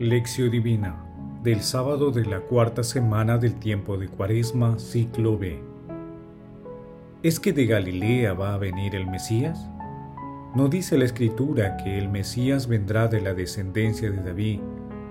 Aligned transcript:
Lección 0.00 0.50
Divina 0.50 0.96
del 1.44 1.60
sábado 1.60 2.10
de 2.10 2.24
la 2.24 2.40
cuarta 2.40 2.82
semana 2.82 3.38
del 3.38 3.54
tiempo 3.54 3.96
de 3.96 4.08
Cuaresma, 4.08 4.76
ciclo 4.80 5.38
B. 5.38 5.62
¿Es 7.22 7.38
que 7.38 7.52
de 7.52 7.66
Galilea 7.66 8.32
va 8.32 8.54
a 8.54 8.58
venir 8.58 8.96
el 8.96 9.06
Mesías? 9.06 9.70
¿No 10.56 10.66
dice 10.66 10.98
la 10.98 11.04
Escritura 11.04 11.76
que 11.76 11.96
el 11.96 12.08
Mesías 12.08 12.66
vendrá 12.66 13.06
de 13.06 13.20
la 13.20 13.34
descendencia 13.34 14.10
de 14.10 14.20
David 14.20 14.58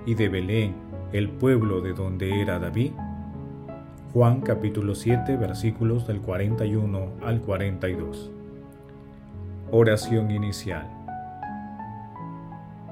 y 0.06 0.16
de 0.16 0.28
Belén, 0.28 0.76
el 1.14 1.30
pueblo 1.30 1.80
de 1.80 1.94
donde 1.94 2.42
era 2.42 2.59
David? 2.59 2.92
Juan 4.12 4.42
capítulo 4.42 4.95
7 4.95 5.38
versículos 5.38 6.08
del 6.08 6.20
41 6.20 7.09
al 7.23 7.40
42. 7.40 8.31
Oración 9.72 10.30
inicial. 10.30 11.03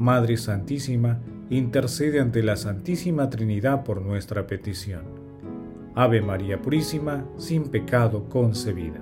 Madre 0.00 0.38
Santísima, 0.38 1.20
intercede 1.50 2.20
ante 2.20 2.42
la 2.42 2.56
Santísima 2.56 3.28
Trinidad 3.28 3.84
por 3.84 4.00
nuestra 4.00 4.46
petición. 4.46 5.02
Ave 5.94 6.22
María 6.22 6.62
Purísima, 6.62 7.26
sin 7.36 7.64
pecado 7.64 8.26
concebida. 8.30 8.98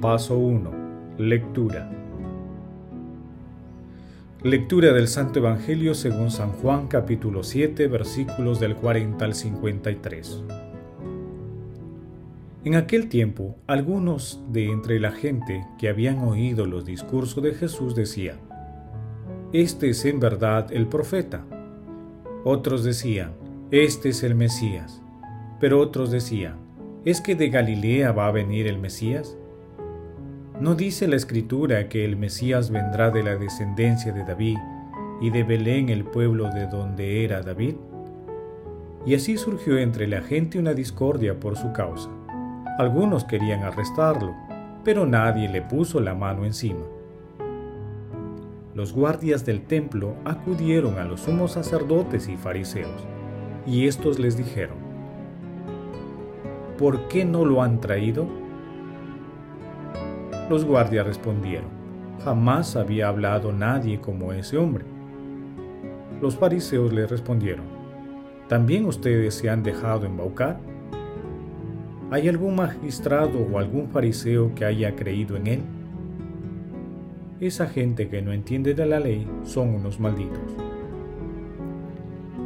Paso 0.00 0.38
1. 0.38 0.70
Lectura. 1.18 1.92
Lectura 4.42 4.94
del 4.94 5.08
Santo 5.08 5.40
Evangelio 5.40 5.92
según 5.92 6.30
San 6.30 6.52
Juan 6.52 6.88
capítulo 6.88 7.42
7 7.42 7.86
versículos 7.88 8.60
del 8.60 8.76
40 8.76 9.22
al 9.26 9.34
53. 9.34 10.67
En 12.64 12.74
aquel 12.74 13.08
tiempo, 13.08 13.54
algunos 13.68 14.42
de 14.50 14.70
entre 14.70 14.98
la 14.98 15.12
gente 15.12 15.64
que 15.78 15.88
habían 15.88 16.18
oído 16.18 16.66
los 16.66 16.84
discursos 16.84 17.40
de 17.40 17.54
Jesús 17.54 17.94
decían, 17.94 18.38
Este 19.52 19.90
es 19.90 20.04
en 20.04 20.18
verdad 20.18 20.72
el 20.72 20.88
profeta. 20.88 21.44
Otros 22.42 22.82
decían, 22.82 23.30
Este 23.70 24.08
es 24.08 24.24
el 24.24 24.34
Mesías. 24.34 25.00
Pero 25.60 25.78
otros 25.78 26.10
decían, 26.10 26.56
¿es 27.04 27.20
que 27.20 27.36
de 27.36 27.48
Galilea 27.48 28.10
va 28.10 28.26
a 28.26 28.32
venir 28.32 28.66
el 28.66 28.78
Mesías? 28.78 29.36
¿No 30.60 30.74
dice 30.74 31.06
la 31.06 31.16
escritura 31.16 31.88
que 31.88 32.04
el 32.04 32.16
Mesías 32.16 32.70
vendrá 32.70 33.10
de 33.10 33.22
la 33.22 33.36
descendencia 33.36 34.12
de 34.12 34.24
David 34.24 34.58
y 35.20 35.30
de 35.30 35.44
Belén 35.44 35.90
el 35.90 36.04
pueblo 36.04 36.50
de 36.50 36.66
donde 36.66 37.24
era 37.24 37.42
David? 37.42 37.76
Y 39.06 39.14
así 39.14 39.36
surgió 39.36 39.78
entre 39.78 40.08
la 40.08 40.22
gente 40.22 40.58
una 40.58 40.74
discordia 40.74 41.38
por 41.38 41.56
su 41.56 41.72
causa. 41.72 42.10
Algunos 42.78 43.24
querían 43.24 43.64
arrestarlo, 43.64 44.36
pero 44.84 45.04
nadie 45.04 45.48
le 45.48 45.62
puso 45.62 45.98
la 45.98 46.14
mano 46.14 46.44
encima. 46.44 46.84
Los 48.72 48.92
guardias 48.92 49.44
del 49.44 49.62
templo 49.62 50.14
acudieron 50.24 50.96
a 50.96 51.04
los 51.04 51.22
sumos 51.22 51.50
sacerdotes 51.50 52.28
y 52.28 52.36
fariseos, 52.36 53.04
y 53.66 53.88
estos 53.88 54.20
les 54.20 54.36
dijeron, 54.36 54.76
¿por 56.78 57.08
qué 57.08 57.24
no 57.24 57.44
lo 57.44 57.64
han 57.64 57.80
traído? 57.80 58.28
Los 60.48 60.64
guardias 60.64 61.04
respondieron, 61.04 61.70
jamás 62.24 62.76
había 62.76 63.08
hablado 63.08 63.52
nadie 63.52 64.00
como 64.00 64.32
ese 64.32 64.56
hombre. 64.56 64.84
Los 66.22 66.36
fariseos 66.36 66.92
le 66.92 67.08
respondieron, 67.08 67.64
¿también 68.46 68.86
ustedes 68.86 69.34
se 69.34 69.50
han 69.50 69.64
dejado 69.64 70.06
embaucar? 70.06 70.60
¿Hay 72.10 72.26
algún 72.26 72.56
magistrado 72.56 73.38
o 73.38 73.58
algún 73.58 73.88
fariseo 73.88 74.54
que 74.54 74.64
haya 74.64 74.96
creído 74.96 75.36
en 75.36 75.46
él? 75.46 75.60
Esa 77.38 77.66
gente 77.66 78.08
que 78.08 78.22
no 78.22 78.32
entiende 78.32 78.72
de 78.72 78.86
la 78.86 78.98
ley 78.98 79.26
son 79.44 79.74
unos 79.74 80.00
malditos. 80.00 80.56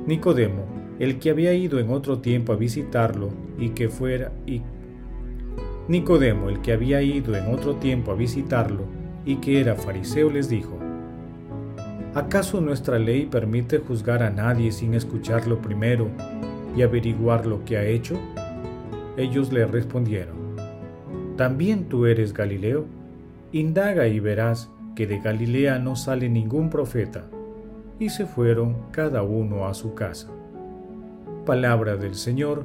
Nicodemo, 0.05 0.65
el 0.99 1.21
que 1.21 1.31
había 1.31 1.55
ido 1.55 1.79
en 1.79 1.91
otro 1.91 2.19
tiempo 2.19 2.53
a 2.53 2.57
visitarlo 2.57 3.29
y 3.57 3.71
que 3.71 3.89
fuera 3.89 4.33
y 4.47 4.63
Nicodemo, 5.87 6.49
el 6.49 6.61
que 6.61 6.73
había 6.73 7.01
ido 7.03 7.37
en 7.37 7.47
otro 7.53 7.77
tiempo 7.77 8.11
a 8.11 8.17
visitarlo 8.17 8.87
y 9.25 9.37
que 9.37 9.61
era 9.61 9.77
fariseo, 9.77 10.29
les 10.29 10.49
dijo: 10.49 10.77
¿Acaso 12.15 12.61
nuestra 12.61 12.99
ley 12.99 13.27
permite 13.27 13.79
juzgar 13.79 14.25
a 14.25 14.31
nadie 14.31 14.73
sin 14.73 14.95
escucharlo 14.95 15.63
primero 15.63 16.09
y 16.77 16.83
averiguar 16.83 17.47
lo 17.47 17.65
que 17.65 17.77
ha 17.77 17.85
hecho? 17.85 18.19
Ellos 19.17 19.53
le 19.53 19.67
respondieron, 19.67 20.57
¿también 21.37 21.85
tú 21.85 22.07
eres 22.07 22.33
Galileo? 22.33 22.87
Indaga 23.53 24.09
y 24.09 24.21
verás 24.21 24.71
que 24.97 25.07
de 25.07 25.19
Galilea 25.19 25.79
no 25.79 25.97
sale 25.97 26.29
ningún 26.29 26.71
profeta. 26.71 27.25
Y 27.99 28.09
se 28.09 28.25
fueron 28.25 28.77
cada 28.91 29.23
uno 29.23 29.67
a 29.67 29.75
su 29.75 29.95
casa. 29.95 30.29
Palabra 31.45 31.97
del 31.97 32.15
Señor, 32.15 32.65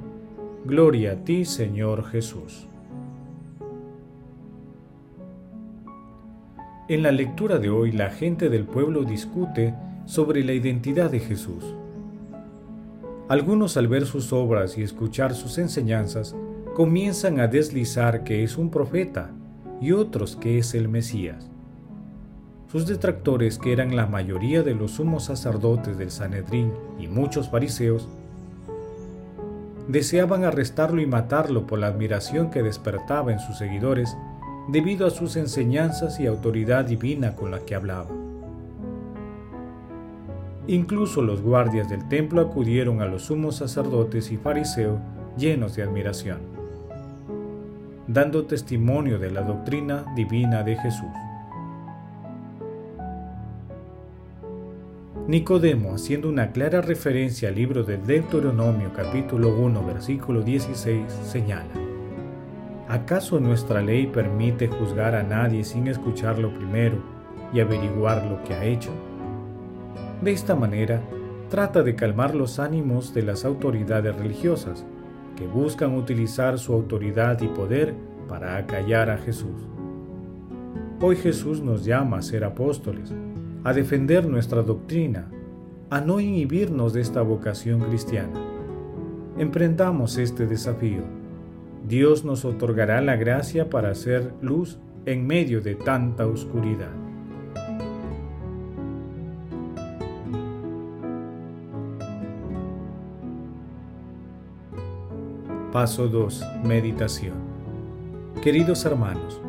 gloria 0.65 1.13
a 1.13 1.15
ti 1.17 1.43
Señor 1.43 2.05
Jesús. 2.05 2.67
En 6.87 7.03
la 7.03 7.11
lectura 7.11 7.59
de 7.59 7.69
hoy 7.69 7.91
la 7.91 8.09
gente 8.09 8.47
del 8.49 8.63
pueblo 8.63 9.03
discute 9.03 9.73
sobre 10.05 10.45
la 10.45 10.53
identidad 10.53 11.11
de 11.11 11.19
Jesús. 11.19 11.75
Algunos 13.29 13.75
al 13.75 13.89
ver 13.89 14.05
sus 14.05 14.31
obras 14.31 14.77
y 14.77 14.83
escuchar 14.83 15.35
sus 15.35 15.57
enseñanzas 15.57 16.33
comienzan 16.75 17.41
a 17.41 17.47
deslizar 17.47 18.23
que 18.23 18.43
es 18.43 18.57
un 18.57 18.69
profeta 18.69 19.31
y 19.81 19.91
otros 19.91 20.38
que 20.38 20.57
es 20.57 20.73
el 20.73 20.88
Mesías. 20.88 21.49
Sus 22.71 22.88
detractores, 22.88 23.57
que 23.57 23.73
eran 23.73 23.97
la 23.97 24.07
mayoría 24.07 24.63
de 24.63 24.75
los 24.75 24.91
sumos 24.91 25.25
sacerdotes 25.25 25.97
del 25.97 26.09
Sanedrín 26.11 26.71
y 26.99 27.07
muchos 27.07 27.49
fariseos, 27.49 28.07
deseaban 29.89 30.45
arrestarlo 30.45 31.01
y 31.01 31.05
matarlo 31.05 31.67
por 31.67 31.79
la 31.79 31.88
admiración 31.88 32.49
que 32.49 32.63
despertaba 32.63 33.33
en 33.33 33.39
sus 33.39 33.57
seguidores 33.57 34.15
debido 34.69 35.06
a 35.06 35.12
sus 35.12 35.35
enseñanzas 35.35 36.19
y 36.21 36.27
autoridad 36.27 36.85
divina 36.85 37.35
con 37.35 37.51
la 37.51 37.59
que 37.59 37.75
hablaba. 37.75 38.26
Incluso 40.67 41.21
los 41.21 41.41
guardias 41.41 41.87
del 41.87 42.09
templo 42.09 42.41
acudieron 42.41 43.01
a 43.01 43.05
los 43.05 43.23
sumos 43.23 43.55
sacerdotes 43.55 44.31
y 44.33 44.37
fariseos 44.37 44.99
llenos 45.37 45.77
de 45.77 45.83
admiración, 45.83 46.39
dando 48.05 48.45
testimonio 48.45 49.17
de 49.17 49.31
la 49.31 49.43
doctrina 49.43 50.03
divina 50.13 50.63
de 50.63 50.75
Jesús. 50.75 51.07
Nicodemo, 55.27 55.93
haciendo 55.93 56.27
una 56.27 56.51
clara 56.51 56.81
referencia 56.81 57.47
al 57.47 57.55
libro 57.55 57.83
del 57.83 58.05
Deuteronomio 58.05 58.91
capítulo 58.93 59.55
1 59.57 59.85
versículo 59.85 60.41
16, 60.41 61.01
señala, 61.23 61.71
¿acaso 62.89 63.39
nuestra 63.39 63.81
ley 63.81 64.07
permite 64.07 64.67
juzgar 64.67 65.15
a 65.15 65.23
nadie 65.23 65.63
sin 65.63 65.87
escucharlo 65.87 66.53
primero 66.53 66.97
y 67.53 67.61
averiguar 67.61 68.25
lo 68.25 68.43
que 68.43 68.53
ha 68.53 68.65
hecho? 68.65 68.91
De 70.21 70.31
esta 70.31 70.55
manera, 70.55 71.01
trata 71.49 71.83
de 71.83 71.95
calmar 71.95 72.33
los 72.33 72.57
ánimos 72.57 73.13
de 73.13 73.21
las 73.21 73.45
autoridades 73.45 74.15
religiosas, 74.15 74.83
que 75.35 75.45
buscan 75.45 75.95
utilizar 75.95 76.57
su 76.57 76.73
autoridad 76.73 77.39
y 77.41 77.47
poder 77.47 77.93
para 78.27 78.57
acallar 78.57 79.11
a 79.11 79.17
Jesús. 79.19 79.67
Hoy 80.99 81.15
Jesús 81.17 81.61
nos 81.61 81.85
llama 81.85 82.17
a 82.17 82.21
ser 82.23 82.43
apóstoles, 82.43 83.13
a 83.63 83.73
defender 83.73 84.27
nuestra 84.27 84.63
doctrina, 84.63 85.29
a 85.91 86.01
no 86.01 86.19
inhibirnos 86.19 86.93
de 86.93 87.01
esta 87.01 87.21
vocación 87.21 87.81
cristiana. 87.81 88.41
Emprendamos 89.37 90.17
este 90.17 90.47
desafío. 90.47 91.03
Dios 91.87 92.25
nos 92.25 92.43
otorgará 92.43 93.01
la 93.01 93.15
gracia 93.15 93.69
para 93.69 93.91
hacer 93.91 94.33
luz 94.41 94.79
en 95.05 95.27
medio 95.27 95.61
de 95.61 95.75
tanta 95.75 96.25
oscuridad. 96.25 97.06
Paso 105.77 106.07
2. 106.07 106.44
Meditación. 106.63 107.35
Queridos 108.41 108.83
hermanos, 108.85 109.39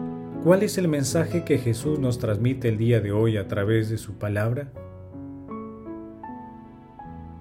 ¿cuál 0.45 0.63
es 0.63 0.77
el 0.77 0.87
mensaje 0.87 1.43
que 1.43 1.57
Jesús 1.57 1.99
nos 1.99 2.19
transmite 2.19 2.69
el 2.69 2.77
día 2.77 3.01
de 3.01 3.13
hoy 3.13 3.39
a 3.39 3.49
través 3.49 3.89
de 3.89 3.97
su 3.97 4.19
palabra? 4.19 4.71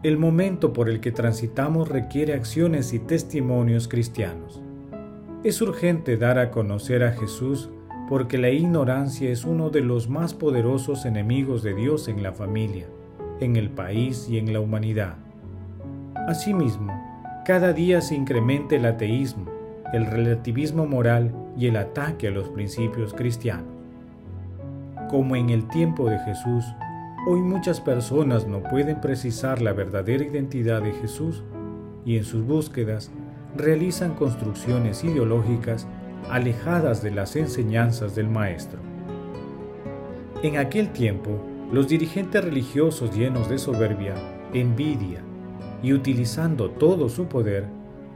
El 0.03 0.17
momento 0.17 0.71
por 0.71 0.87
el 0.87 1.01
que 1.01 1.11
transitamos 1.11 1.89
requiere 1.89 2.33
acciones 2.33 2.93
y 2.93 2.99
testimonios 2.99 3.89
cristianos. 3.89 4.61
Es 5.43 5.61
urgente 5.61 6.15
dar 6.15 6.39
a 6.39 6.49
conocer 6.49 7.03
a 7.03 7.11
Jesús 7.11 7.69
porque 8.07 8.37
la 8.37 8.51
ignorancia 8.51 9.29
es 9.29 9.43
uno 9.43 9.69
de 9.69 9.81
los 9.81 10.07
más 10.07 10.33
poderosos 10.33 11.05
enemigos 11.05 11.61
de 11.61 11.73
Dios 11.73 12.07
en 12.07 12.23
la 12.23 12.31
familia, 12.31 12.87
en 13.41 13.57
el 13.57 13.69
país 13.69 14.29
y 14.29 14.37
en 14.37 14.53
la 14.53 14.61
humanidad. 14.61 15.17
Asimismo, 16.29 16.96
cada 17.47 17.71
día 17.71 18.01
se 18.01 18.13
incrementa 18.13 18.75
el 18.75 18.85
ateísmo, 18.85 19.45
el 19.93 20.05
relativismo 20.05 20.85
moral 20.85 21.33
y 21.57 21.67
el 21.67 21.77
ataque 21.77 22.27
a 22.27 22.31
los 22.31 22.49
principios 22.49 23.13
cristianos. 23.13 23.71
Como 25.09 25.33
en 25.37 25.49
el 25.49 25.65
tiempo 25.69 26.09
de 26.09 26.19
Jesús, 26.19 26.65
hoy 27.25 27.39
muchas 27.39 27.79
personas 27.79 28.45
no 28.45 28.61
pueden 28.63 28.99
precisar 28.99 29.61
la 29.61 29.71
verdadera 29.71 30.25
identidad 30.25 30.81
de 30.81 30.91
Jesús 30.91 31.41
y 32.03 32.17
en 32.17 32.25
sus 32.25 32.45
búsquedas 32.45 33.11
realizan 33.55 34.15
construcciones 34.15 35.05
ideológicas 35.05 35.87
alejadas 36.29 37.01
de 37.01 37.11
las 37.11 37.37
enseñanzas 37.37 38.13
del 38.13 38.27
Maestro. 38.27 38.79
En 40.43 40.57
aquel 40.57 40.89
tiempo, 40.89 41.39
los 41.71 41.87
dirigentes 41.87 42.43
religiosos 42.43 43.15
llenos 43.15 43.47
de 43.47 43.57
soberbia, 43.57 44.15
envidia 44.51 45.23
y 45.83 45.93
utilizando 45.93 46.71
todo 46.71 47.09
su 47.09 47.27
poder, 47.27 47.65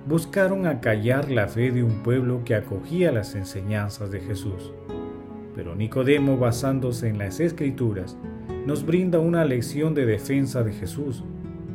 buscaron 0.08 0.66
acallar 0.66 1.30
la 1.30 1.48
fe 1.48 1.72
de 1.72 1.84
un 1.84 2.02
pueblo 2.04 2.44
que 2.44 2.56
acogía 2.56 3.12
las 3.12 3.36
enseñanzas 3.36 4.12
de 4.12 4.20
Jesús. 4.20 4.74
Pero 5.56 5.76
Nicodemo, 5.76 6.38
basándose 6.38 7.10
en 7.10 7.18
las 7.18 7.40
escrituras, 7.40 8.18
nos 8.66 8.86
brinda 8.86 9.20
una 9.20 9.46
lección 9.46 9.94
de 9.94 10.06
defensa 10.06 10.64
de 10.64 10.74
Jesús 10.74 11.24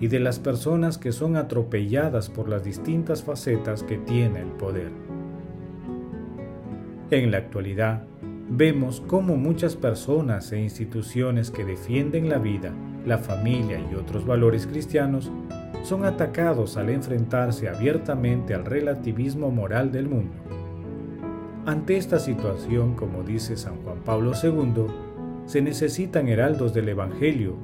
y 0.00 0.08
de 0.08 0.20
las 0.20 0.38
personas 0.38 0.98
que 0.98 1.12
son 1.12 1.36
atropelladas 1.36 2.28
por 2.28 2.48
las 2.48 2.64
distintas 2.64 3.22
facetas 3.22 3.82
que 3.82 3.98
tiene 3.98 4.40
el 4.40 4.48
poder. 4.48 4.90
En 7.10 7.30
la 7.30 7.38
actualidad, 7.38 8.02
vemos 8.50 9.02
cómo 9.06 9.36
muchas 9.36 9.76
personas 9.76 10.52
e 10.52 10.60
instituciones 10.60 11.50
que 11.50 11.64
defienden 11.64 12.28
la 12.28 12.38
vida, 12.38 12.72
la 13.04 13.18
familia 13.18 13.80
y 13.90 13.94
otros 13.94 14.26
valores 14.26 14.66
cristianos 14.66 15.30
son 15.86 16.04
atacados 16.04 16.76
al 16.76 16.90
enfrentarse 16.90 17.68
abiertamente 17.68 18.54
al 18.54 18.64
relativismo 18.64 19.52
moral 19.52 19.92
del 19.92 20.08
mundo. 20.08 20.34
Ante 21.64 21.96
esta 21.96 22.18
situación, 22.18 22.96
como 22.96 23.22
dice 23.22 23.56
San 23.56 23.76
Juan 23.84 24.00
Pablo 24.04 24.32
II, 24.42 24.86
se 25.44 25.62
necesitan 25.62 26.26
heraldos 26.26 26.74
del 26.74 26.88
Evangelio, 26.88 27.54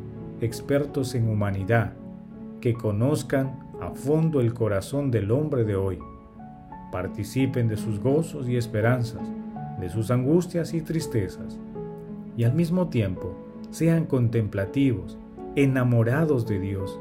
expertos 0.40 1.16
en 1.16 1.28
humanidad, 1.28 1.94
que 2.60 2.74
conozcan 2.74 3.58
a 3.80 3.90
fondo 3.90 4.40
el 4.40 4.54
corazón 4.54 5.10
del 5.10 5.32
hombre 5.32 5.64
de 5.64 5.74
hoy, 5.74 5.98
participen 6.92 7.66
de 7.66 7.76
sus 7.76 7.98
gozos 7.98 8.48
y 8.48 8.56
esperanzas, 8.56 9.28
de 9.80 9.88
sus 9.88 10.12
angustias 10.12 10.74
y 10.74 10.80
tristezas, 10.80 11.58
y 12.36 12.44
al 12.44 12.54
mismo 12.54 12.86
tiempo 12.88 13.34
sean 13.70 14.04
contemplativos, 14.04 15.19
enamorados 15.56 16.46
de 16.46 16.60
Dios. 16.60 17.00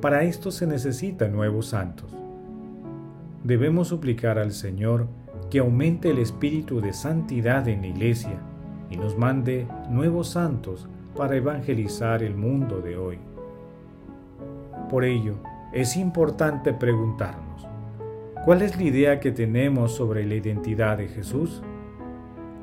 Para 0.00 0.24
esto 0.24 0.50
se 0.50 0.66
necesitan 0.66 1.32
nuevos 1.32 1.68
santos. 1.68 2.14
Debemos 3.44 3.88
suplicar 3.88 4.38
al 4.38 4.52
Señor 4.52 5.06
que 5.50 5.60
aumente 5.60 6.10
el 6.10 6.18
espíritu 6.18 6.80
de 6.80 6.92
santidad 6.92 7.66
en 7.66 7.80
la 7.80 7.86
iglesia 7.86 8.38
y 8.90 8.96
nos 8.98 9.16
mande 9.16 9.66
nuevos 9.88 10.28
santos 10.28 10.86
para 11.16 11.36
evangelizar 11.36 12.22
el 12.22 12.36
mundo 12.36 12.80
de 12.80 12.98
hoy. 12.98 13.18
Por 14.90 15.04
ello, 15.04 15.36
es 15.72 15.96
importante 15.96 16.74
preguntarnos, 16.74 17.66
¿cuál 18.44 18.62
es 18.62 18.76
la 18.76 18.82
idea 18.82 19.20
que 19.20 19.32
tenemos 19.32 19.94
sobre 19.94 20.26
la 20.26 20.34
identidad 20.34 20.98
de 20.98 21.08
Jesús? 21.08 21.62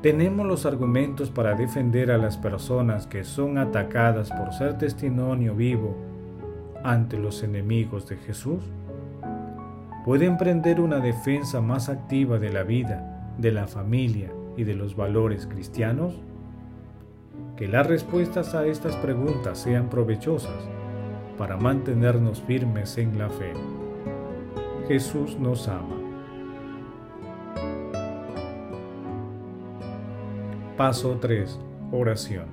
¿Tenemos 0.02 0.46
los 0.46 0.66
argumentos 0.66 1.30
para 1.30 1.54
defender 1.54 2.12
a 2.12 2.18
las 2.18 2.36
personas 2.36 3.08
que 3.08 3.24
son 3.24 3.58
atacadas 3.58 4.30
por 4.30 4.52
ser 4.52 4.78
testimonio 4.78 5.54
vivo 5.56 6.13
ante 6.84 7.18
los 7.18 7.42
enemigos 7.42 8.06
de 8.08 8.16
Jesús? 8.18 8.62
¿Puede 10.04 10.26
emprender 10.26 10.80
una 10.80 11.00
defensa 11.00 11.60
más 11.60 11.88
activa 11.88 12.38
de 12.38 12.52
la 12.52 12.62
vida, 12.62 13.32
de 13.38 13.50
la 13.50 13.66
familia 13.66 14.30
y 14.56 14.64
de 14.64 14.74
los 14.74 14.94
valores 14.94 15.46
cristianos? 15.46 16.20
Que 17.56 17.66
las 17.66 17.86
respuestas 17.86 18.54
a 18.54 18.66
estas 18.66 18.94
preguntas 18.96 19.58
sean 19.58 19.88
provechosas 19.88 20.68
para 21.38 21.56
mantenernos 21.56 22.42
firmes 22.42 22.98
en 22.98 23.18
la 23.18 23.30
fe. 23.30 23.52
Jesús 24.86 25.38
nos 25.38 25.66
ama. 25.68 25.96
Paso 30.76 31.16
3. 31.20 31.58
Oración. 31.92 32.46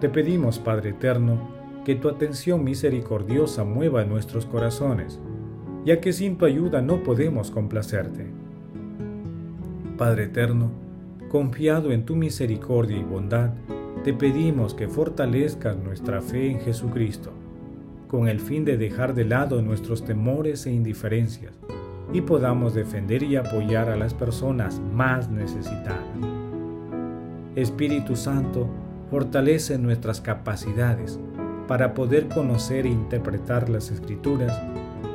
Te 0.00 0.08
pedimos, 0.08 0.58
Padre 0.58 0.90
Eterno, 0.90 1.57
que 1.88 1.94
tu 1.94 2.10
atención 2.10 2.64
misericordiosa 2.64 3.64
mueva 3.64 4.04
nuestros 4.04 4.44
corazones, 4.44 5.18
ya 5.86 6.02
que 6.02 6.12
sin 6.12 6.36
tu 6.36 6.44
ayuda 6.44 6.82
no 6.82 7.02
podemos 7.02 7.50
complacerte. 7.50 8.26
Padre 9.96 10.24
Eterno, 10.24 10.70
confiado 11.30 11.90
en 11.90 12.04
tu 12.04 12.14
misericordia 12.14 12.98
y 12.98 13.02
bondad, 13.02 13.54
te 14.04 14.12
pedimos 14.12 14.74
que 14.74 14.86
fortalezcas 14.86 15.78
nuestra 15.78 16.20
fe 16.20 16.50
en 16.50 16.60
Jesucristo, 16.60 17.32
con 18.06 18.28
el 18.28 18.40
fin 18.40 18.66
de 18.66 18.76
dejar 18.76 19.14
de 19.14 19.24
lado 19.24 19.62
nuestros 19.62 20.04
temores 20.04 20.66
e 20.66 20.70
indiferencias 20.70 21.54
y 22.12 22.20
podamos 22.20 22.74
defender 22.74 23.22
y 23.22 23.36
apoyar 23.36 23.88
a 23.88 23.96
las 23.96 24.12
personas 24.12 24.78
más 24.92 25.30
necesitadas. 25.30 26.04
Espíritu 27.56 28.14
Santo, 28.14 28.68
fortalece 29.10 29.78
nuestras 29.78 30.20
capacidades 30.20 31.18
para 31.68 31.92
poder 31.92 32.28
conocer 32.28 32.86
e 32.86 32.88
interpretar 32.88 33.68
las 33.68 33.90
escrituras 33.90 34.60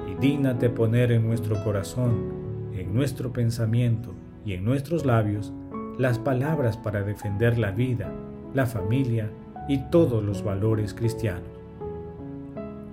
y 0.10 0.15
dígnate 0.22 0.69
poner 0.69 1.12
en 1.12 1.27
nuestro 1.27 1.62
corazón, 1.63 2.72
en 2.74 2.93
nuestro 2.93 3.33
pensamiento 3.33 4.13
y 4.45 4.53
en 4.53 4.63
nuestros 4.63 5.03
labios 5.05 5.51
las 5.98 6.19
palabras 6.19 6.77
para 6.77 7.01
defender 7.01 7.57
la 7.57 7.72
vida, 7.72 8.12
la 8.53 8.67
familia 8.67 9.31
y 9.67 9.79
todos 9.89 10.24
los 10.24 10.43
valores 10.43 10.93
cristianos. 10.93 11.50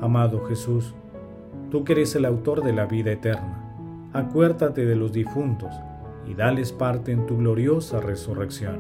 Amado 0.01 0.47
Jesús, 0.47 0.95
tú 1.71 1.85
que 1.85 1.93
eres 1.93 2.15
el 2.17 2.25
autor 2.25 2.65
de 2.65 2.73
la 2.73 2.87
vida 2.87 3.13
eterna, 3.13 4.11
acuérdate 4.15 4.87
de 4.87 4.97
los 4.97 5.13
difuntos 5.13 5.75
y 6.27 6.33
dales 6.33 6.73
parte 6.73 7.13
en 7.13 7.27
tu 7.27 7.37
gloriosa 7.37 8.01
resurrección. 8.01 8.79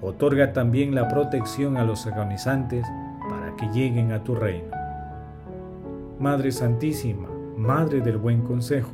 Otorga 0.00 0.54
también 0.54 0.94
la 0.94 1.08
protección 1.08 1.76
a 1.76 1.84
los 1.84 2.06
agonizantes 2.06 2.86
que 3.56 3.66
lleguen 3.68 4.12
a 4.12 4.22
tu 4.22 4.34
reino. 4.34 4.70
Madre 6.18 6.50
Santísima, 6.52 7.28
Madre 7.56 8.00
del 8.00 8.18
Buen 8.18 8.42
Consejo, 8.42 8.92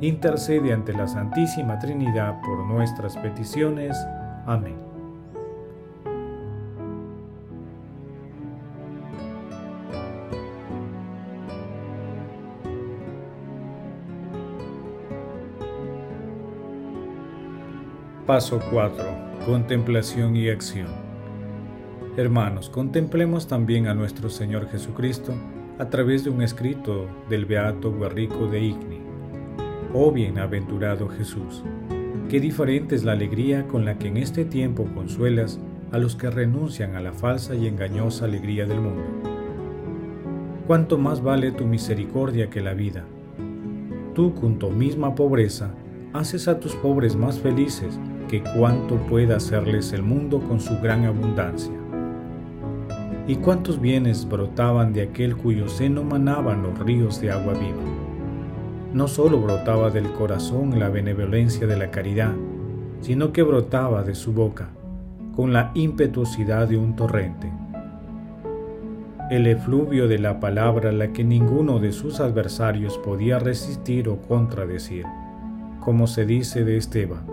intercede 0.00 0.72
ante 0.72 0.92
la 0.92 1.06
Santísima 1.06 1.78
Trinidad 1.78 2.40
por 2.42 2.58
nuestras 2.66 3.16
peticiones. 3.16 3.96
Amén. 4.46 4.76
Paso 18.26 18.58
4. 18.70 19.04
Contemplación 19.44 20.34
y 20.34 20.48
acción. 20.48 21.03
Hermanos, 22.16 22.70
contemplemos 22.70 23.48
también 23.48 23.88
a 23.88 23.94
nuestro 23.94 24.30
Señor 24.30 24.68
Jesucristo 24.68 25.32
a 25.80 25.90
través 25.90 26.22
de 26.22 26.30
un 26.30 26.42
escrito 26.42 27.08
del 27.28 27.44
Beato 27.44 27.92
Guerrico 27.92 28.46
de 28.46 28.60
Igni. 28.60 29.00
Oh 29.92 30.12
bienaventurado 30.12 31.08
Jesús, 31.08 31.64
qué 32.28 32.38
diferente 32.38 32.94
es 32.94 33.02
la 33.02 33.12
alegría 33.12 33.66
con 33.66 33.84
la 33.84 33.98
que 33.98 34.06
en 34.06 34.18
este 34.18 34.44
tiempo 34.44 34.84
consuelas 34.94 35.58
a 35.90 35.98
los 35.98 36.14
que 36.14 36.30
renuncian 36.30 36.94
a 36.94 37.00
la 37.00 37.12
falsa 37.12 37.56
y 37.56 37.66
engañosa 37.66 38.26
alegría 38.26 38.64
del 38.64 38.80
mundo. 38.80 39.02
Cuánto 40.68 40.98
más 40.98 41.20
vale 41.20 41.50
tu 41.50 41.66
misericordia 41.66 42.48
que 42.48 42.60
la 42.60 42.74
vida. 42.74 43.04
Tú 44.14 44.36
con 44.36 44.60
tu 44.60 44.70
misma 44.70 45.16
pobreza 45.16 45.74
haces 46.12 46.46
a 46.46 46.60
tus 46.60 46.76
pobres 46.76 47.16
más 47.16 47.40
felices 47.40 47.98
que 48.28 48.40
cuánto 48.56 48.98
pueda 49.08 49.38
hacerles 49.38 49.92
el 49.92 50.04
mundo 50.04 50.38
con 50.38 50.60
su 50.60 50.78
gran 50.78 51.06
abundancia. 51.06 51.83
Y 53.26 53.36
cuántos 53.36 53.80
bienes 53.80 54.28
brotaban 54.28 54.92
de 54.92 55.02
aquel 55.02 55.36
cuyo 55.36 55.68
seno 55.68 56.04
manaban 56.04 56.62
los 56.62 56.78
ríos 56.78 57.20
de 57.20 57.30
agua 57.30 57.54
viva. 57.54 57.82
no 58.94 59.08
solo 59.08 59.40
brotaba 59.40 59.90
del 59.90 60.12
corazón 60.12 60.78
la 60.78 60.88
benevolencia 60.88 61.66
de 61.66 61.76
la 61.76 61.90
caridad, 61.90 62.32
sino 63.00 63.32
que 63.32 63.42
brotaba 63.42 64.04
de 64.04 64.14
su 64.14 64.32
boca, 64.32 64.68
con 65.34 65.52
la 65.52 65.72
impetuosidad 65.74 66.68
de 66.68 66.76
un 66.76 66.94
torrente. 66.94 67.52
El 69.30 69.48
efluvio 69.48 70.06
de 70.06 70.20
la 70.20 70.38
palabra 70.38 70.92
la 70.92 71.12
que 71.12 71.24
ninguno 71.24 71.80
de 71.80 71.90
sus 71.90 72.20
adversarios 72.20 72.96
podía 72.98 73.40
resistir 73.40 74.08
o 74.08 74.20
contradecir, 74.20 75.06
como 75.80 76.06
se 76.06 76.24
dice 76.24 76.64
de 76.64 76.76
Esteban. 76.76 77.26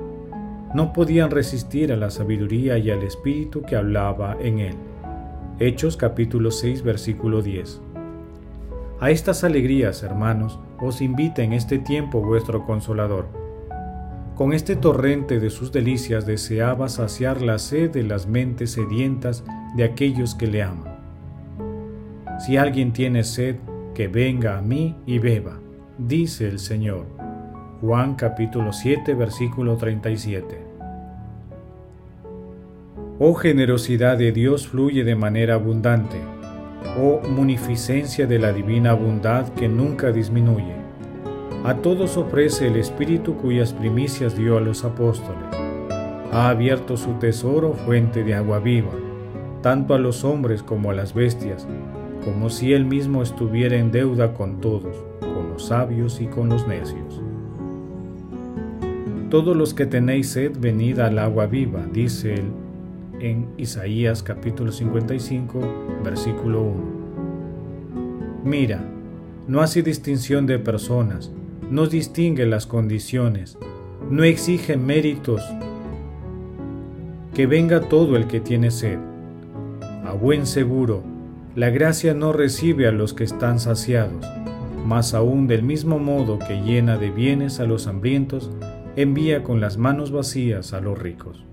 No 0.73 0.93
podían 0.93 1.29
resistir 1.29 1.93
a 1.93 1.97
la 1.97 2.09
sabiduría 2.09 2.79
y 2.79 2.89
al 2.89 3.03
espíritu 3.03 3.61
que 3.61 3.75
hablaba 3.75 4.35
en 4.41 4.59
él. 4.59 4.75
Hechos 5.63 5.95
capítulo 5.95 6.49
6 6.49 6.81
versículo 6.81 7.43
10. 7.43 7.81
A 8.99 9.11
estas 9.11 9.43
alegrías, 9.43 10.01
hermanos, 10.01 10.57
os 10.79 11.01
invita 11.01 11.43
en 11.43 11.53
este 11.53 11.77
tiempo 11.77 12.19
vuestro 12.19 12.65
consolador. 12.65 13.27
Con 14.33 14.53
este 14.53 14.75
torrente 14.75 15.39
de 15.39 15.51
sus 15.51 15.71
delicias 15.71 16.25
deseaba 16.25 16.89
saciar 16.89 17.43
la 17.43 17.59
sed 17.59 17.91
de 17.91 18.01
las 18.01 18.25
mentes 18.25 18.71
sedientas 18.71 19.43
de 19.75 19.83
aquellos 19.83 20.33
que 20.33 20.47
le 20.47 20.63
aman. 20.63 20.97
Si 22.39 22.57
alguien 22.57 22.91
tiene 22.91 23.23
sed, 23.23 23.57
que 23.93 24.07
venga 24.07 24.57
a 24.57 24.63
mí 24.63 24.95
y 25.05 25.19
beba, 25.19 25.59
dice 25.99 26.47
el 26.47 26.57
Señor. 26.57 27.05
Juan 27.81 28.15
capítulo 28.15 28.73
7 28.73 29.13
versículo 29.13 29.77
37. 29.77 30.70
Oh 33.23 33.35
generosidad 33.35 34.17
de 34.17 34.31
Dios 34.31 34.67
fluye 34.67 35.03
de 35.03 35.15
manera 35.15 35.53
abundante 35.53 36.17
oh 36.99 37.21
munificencia 37.29 38.25
de 38.25 38.39
la 38.39 38.51
divina 38.51 38.93
bondad 38.93 39.47
que 39.49 39.69
nunca 39.69 40.11
disminuye. 40.11 40.73
A 41.63 41.75
todos 41.75 42.17
ofrece 42.17 42.65
el 42.65 42.77
Espíritu 42.77 43.35
cuyas 43.37 43.73
primicias 43.73 44.35
dio 44.35 44.57
a 44.57 44.59
los 44.59 44.83
apóstoles. 44.83 45.43
Ha 46.31 46.49
abierto 46.49 46.97
su 46.97 47.11
tesoro 47.19 47.73
fuente 47.73 48.23
de 48.23 48.33
agua 48.33 48.57
viva, 48.57 48.89
tanto 49.61 49.93
a 49.93 49.99
los 49.99 50.23
hombres 50.23 50.63
como 50.63 50.89
a 50.89 50.95
las 50.95 51.13
bestias, 51.13 51.67
como 52.25 52.49
si 52.49 52.73
él 52.73 52.85
mismo 52.85 53.21
estuviera 53.21 53.75
en 53.75 53.91
deuda 53.91 54.33
con 54.33 54.61
todos, 54.61 54.97
con 55.19 55.49
los 55.49 55.67
sabios 55.67 56.21
y 56.21 56.25
con 56.25 56.49
los 56.49 56.67
necios. 56.67 57.21
Todos 59.29 59.55
los 59.55 59.75
que 59.75 59.85
tenéis 59.85 60.31
sed, 60.31 60.53
venid 60.59 60.97
al 60.97 61.19
agua 61.19 61.45
viva, 61.45 61.85
dice 61.93 62.33
él 62.33 62.60
en 63.21 63.47
Isaías 63.57 64.23
capítulo 64.23 64.71
55, 64.71 65.59
versículo 66.03 66.63
1. 66.63 67.01
Mira, 68.43 68.83
no 69.47 69.61
hace 69.61 69.83
distinción 69.83 70.47
de 70.47 70.57
personas, 70.57 71.31
no 71.69 71.85
distingue 71.85 72.47
las 72.47 72.65
condiciones, 72.65 73.57
no 74.09 74.23
exige 74.23 74.75
méritos. 74.75 75.41
Que 77.35 77.45
venga 77.45 77.81
todo 77.81 78.17
el 78.17 78.27
que 78.27 78.39
tiene 78.39 78.71
sed. 78.71 78.97
A 80.03 80.13
buen 80.13 80.47
seguro, 80.47 81.03
la 81.55 81.69
gracia 81.69 82.13
no 82.13 82.33
recibe 82.33 82.87
a 82.87 82.91
los 82.91 83.13
que 83.13 83.23
están 83.23 83.59
saciados, 83.59 84.25
más 84.85 85.13
aún 85.13 85.47
del 85.47 85.61
mismo 85.63 85.99
modo 85.99 86.39
que 86.39 86.61
llena 86.61 86.97
de 86.97 87.11
bienes 87.11 87.59
a 87.59 87.65
los 87.65 87.85
hambrientos, 87.87 88.49
envía 88.95 89.43
con 89.43 89.61
las 89.61 89.77
manos 89.77 90.11
vacías 90.11 90.73
a 90.73 90.81
los 90.81 90.97
ricos. 90.97 91.45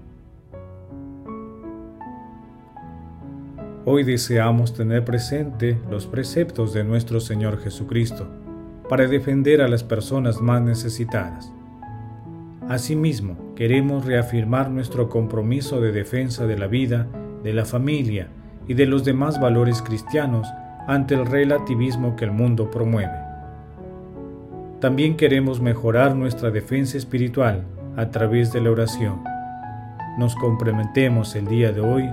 Hoy 3.90 4.04
deseamos 4.04 4.75
tener 4.75 5.02
presente 5.02 5.78
los 5.90 6.07
preceptos 6.07 6.75
de 6.75 6.85
nuestro 6.85 7.21
Señor 7.21 7.59
Jesucristo 7.59 8.28
para 8.87 9.07
defender 9.07 9.62
a 9.62 9.66
las 9.66 9.83
personas 9.83 10.42
más 10.42 10.61
necesitadas. 10.61 11.50
Asimismo, 12.68 13.54
queremos 13.54 14.04
reafirmar 14.04 14.71
nuestro 14.71 15.09
compromiso 15.09 15.80
de 15.80 15.92
defensa 15.92 16.45
de 16.45 16.59
la 16.59 16.66
vida, 16.66 17.07
de 17.42 17.54
la 17.54 17.64
familia 17.64 18.28
y 18.66 18.75
de 18.75 18.85
los 18.85 19.07
demás 19.07 19.40
valores 19.40 19.80
cristianos 19.80 20.47
ante 20.87 21.14
el 21.14 21.25
relativismo 21.25 22.14
que 22.14 22.26
el 22.26 22.33
mundo 22.33 22.71
promueve. 22.71 23.16
También 24.80 25.16
queremos 25.16 25.62
mejorar 25.62 26.14
nuestra 26.14 26.50
defensa 26.50 26.99
espiritual 26.99 27.64
a 27.97 28.11
través 28.11 28.52
de 28.52 28.61
la 28.61 28.71
oración. 28.71 29.23
Nos 30.18 30.37
comprometemos 30.37 31.35
el 31.37 31.47
día 31.47 31.73
de 31.73 31.80
hoy 31.80 32.04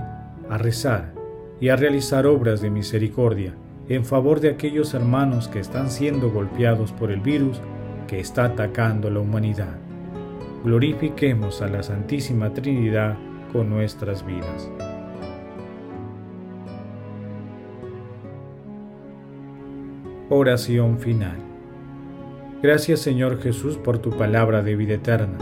a 0.48 0.56
rezar 0.56 1.15
y 1.60 1.68
a 1.68 1.76
realizar 1.76 2.26
obras 2.26 2.60
de 2.60 2.70
misericordia 2.70 3.54
en 3.88 4.04
favor 4.04 4.40
de 4.40 4.50
aquellos 4.50 4.94
hermanos 4.94 5.48
que 5.48 5.60
están 5.60 5.90
siendo 5.90 6.30
golpeados 6.30 6.92
por 6.92 7.10
el 7.10 7.20
virus 7.20 7.60
que 8.08 8.20
está 8.20 8.44
atacando 8.46 9.08
a 9.08 9.10
la 9.10 9.20
humanidad. 9.20 9.78
Glorifiquemos 10.64 11.62
a 11.62 11.68
la 11.68 11.82
Santísima 11.82 12.52
Trinidad 12.52 13.16
con 13.52 13.70
nuestras 13.70 14.26
vidas. 14.26 14.70
Oración 20.28 20.98
final. 20.98 21.36
Gracias 22.62 23.00
Señor 23.00 23.40
Jesús 23.40 23.76
por 23.76 23.98
tu 23.98 24.10
palabra 24.10 24.62
de 24.62 24.74
vida 24.74 24.94
eterna 24.94 25.38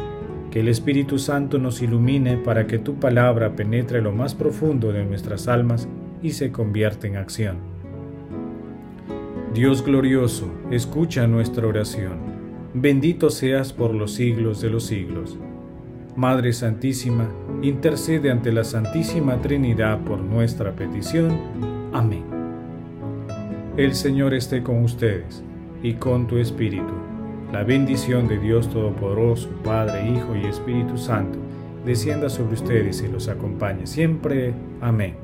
que 0.51 0.61
el 0.61 0.69
Espíritu 0.69 1.19
Santo 1.19 1.59
nos 1.59 1.83
ilumine 1.83 2.37
para 2.37 2.69
que 2.69 2.79
tu 2.79 2.95
palabra 3.01 3.57
penetre 3.57 4.01
lo 4.01 4.13
más 4.13 4.37
profundo 4.37 4.93
de 4.93 5.05
nuestras 5.05 5.49
almas 5.49 5.89
y 6.23 6.31
se 6.31 6.51
convierta 6.53 7.07
en 7.07 7.17
acción. 7.17 7.57
Dios 9.53 9.85
glorioso, 9.85 10.49
escucha 10.71 11.27
nuestra 11.27 11.67
oración. 11.67 12.19
Bendito 12.75 13.31
seas 13.31 13.73
por 13.73 13.95
los 13.95 14.13
siglos 14.15 14.61
de 14.61 14.71
los 14.71 14.87
siglos. 14.87 15.39
Madre 16.17 16.53
Santísima, 16.53 17.29
intercede 17.63 18.31
ante 18.31 18.53
la 18.53 18.65
Santísima 18.65 19.41
Trinidad 19.41 20.01
por 20.05 20.21
nuestra 20.21 20.75
petición. 20.75 21.39
Amén. 21.93 22.25
El 23.77 23.95
Señor 23.95 24.35
esté 24.35 24.63
con 24.63 24.83
ustedes 24.83 25.43
y 25.83 25.95
con 25.95 26.27
tu 26.27 26.39
Espíritu 26.39 26.95
la 27.55 27.63
bendición 27.63 28.27
de 28.27 28.37
Dios 28.41 28.69
Todopoderoso, 28.69 29.49
Padre, 29.63 30.11
Hijo 30.11 30.35
y 30.35 30.45
Espíritu 30.45 30.99
Santo, 30.99 31.39
descienda 31.87 32.29
sobre 32.29 32.55
ustedes 32.55 33.01
y 33.01 33.07
los 33.07 33.29
acompañe 33.29 33.87
siempre. 33.87 34.53
Amén. 34.81 35.24